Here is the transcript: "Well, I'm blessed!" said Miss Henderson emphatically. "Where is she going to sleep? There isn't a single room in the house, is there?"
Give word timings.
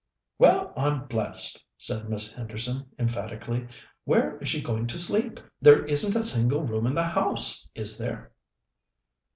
"Well, 0.39 0.73
I'm 0.75 1.05
blessed!" 1.05 1.63
said 1.77 2.09
Miss 2.09 2.33
Henderson 2.33 2.87
emphatically. 2.97 3.67
"Where 4.03 4.37
is 4.39 4.47
she 4.49 4.59
going 4.59 4.87
to 4.87 4.97
sleep? 4.97 5.39
There 5.61 5.85
isn't 5.85 6.15
a 6.15 6.23
single 6.23 6.63
room 6.63 6.87
in 6.87 6.95
the 6.95 7.03
house, 7.03 7.69
is 7.75 7.99
there?" 7.99 8.31